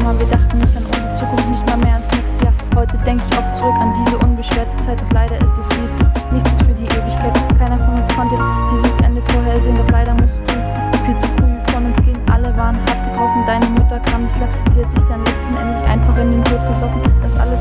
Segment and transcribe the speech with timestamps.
[0.00, 0.18] war.
[0.18, 2.54] Wir dachten nicht an unsere Zukunft, nicht mal mehr ans nächste Jahr.
[2.74, 5.92] Heute denke ich oft zurück an diese unbeschwerte Zeit und leider ist es wie es
[5.92, 6.32] ist.
[6.32, 7.36] Nichts ist für die Ewigkeit.
[7.60, 8.36] Keiner von uns konnte
[8.72, 10.54] dieses Ende vorhersehen, doch leider musst du
[11.04, 12.16] viel zu früh von uns gehen.
[12.32, 14.48] Alle waren hart getroffen, deine Mutter kam nicht klar.
[14.72, 17.00] Sie hat sich dann letzten Endes einfach in den Tod gesoffen.
[17.20, 17.60] Das alles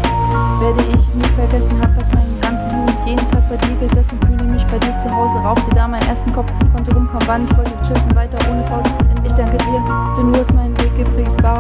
[0.64, 4.46] werde ich nie vergessen, hab fast meinen ganzen Jugend jeden Tag bei dir gesessen, fühle
[4.48, 7.76] mich bei dir zu Hause, rauchte da meinen ersten Kopf, konnte rumkommen, wann ich wollte
[7.84, 8.94] chillen weiter ohne Pause.
[9.26, 9.82] Ich danke dir,
[10.16, 10.51] denn du hast.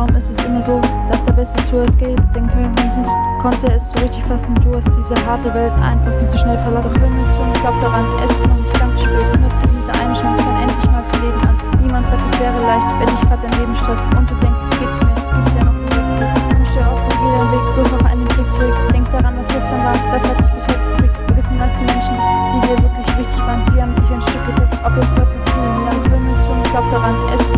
[0.02, 2.18] Warum ist es immer so, dass der Beste zuerst geht?
[2.34, 4.50] Denn von uns konnte es so richtig fassen.
[4.66, 6.90] Du hast diese harte Welt einfach viel zu schnell verlassen.
[6.90, 9.30] Doch zu und glaub daran, es ist noch nicht ganz spät.
[9.38, 11.54] Nutze diese eine Chance, fang endlich mal zu leben an.
[11.86, 14.80] Niemand sagt, es wäre leicht, wenn ich gerade dein Leben stresst und du denkst, es
[14.82, 16.58] geht mehr, es gibt ja noch den letzten.
[16.58, 18.77] Misch dir auf und jeder Weg, wirf auch einen Blick zurück.
[18.90, 21.18] Denk daran, was gestern war, das hat dich bis heute geprägt.
[21.30, 23.62] Vergiss niemals die Menschen, die dir wirklich wichtig waren.
[23.70, 25.77] Sie haben dich ein Stück gedrückt, ob jetzt heute fühlen.
[25.86, 27.51] Dann hör mir zu und glaub daran, es ist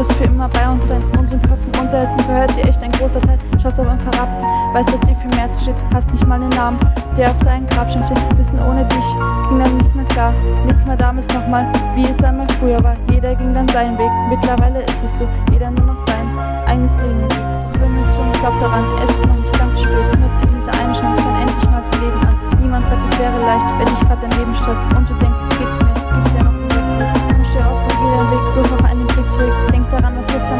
[0.00, 1.02] wirst für immer bei uns sein.
[1.18, 3.38] Unseren Köpfen, unser Herzen gehört dir echt ein großer Teil.
[3.60, 5.74] Schaust auf ein Verraten, weißt, dass dir viel mehr zusteht.
[5.92, 6.78] Hast nicht mal einen Namen,
[7.18, 8.38] der auf deinem Grabstein steht.
[8.38, 9.04] Wissen ohne dich
[9.50, 10.32] ging dann nichts mehr klar.
[10.64, 12.96] Nichts mehr da ist nochmal, wie es einmal früher war.
[13.10, 14.10] Jeder ging dann seinen Weg.
[14.30, 16.26] Mittlerweile ist es so, jeder nur noch sein
[16.66, 17.36] eigenes Leben lebt.
[17.78, 20.18] Hör mir zu und glaub daran, es ist noch nicht ganz spät.
[20.18, 22.34] Nutze diese eine Chance, fang endlich mal zu leben an.
[22.62, 25.29] Niemand sagt, es wäre leicht, wenn ich gerade dein Leben stresst und du denkst,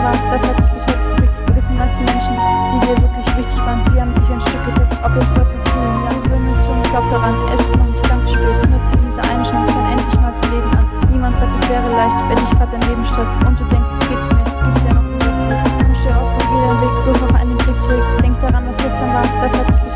[0.03, 1.29] war, das hat dich bis heute.
[1.47, 3.81] Vergiss niemals die Menschen, die dir wirklich wichtig waren.
[3.91, 5.97] Sie haben dich ein Stück gedrückt, ob jetzt heute fühlen.
[6.05, 8.57] Ja, hör mir zu und glaub daran, es ist noch nicht ganz spät.
[8.71, 10.85] Nutze diese eine Chance, fang endlich mal zu leben an.
[11.11, 14.09] Niemand sagt, es wäre leicht, wenn ich gerade dein Leben stresst und du denkst, es
[14.09, 15.89] geht mehr, es gibt ja noch den letzten.
[15.89, 18.05] Misch dir auf und jeder Weg, wirf auch einen Blick zurück.
[18.23, 19.90] Denk daran, was gestern war, das hat dich bis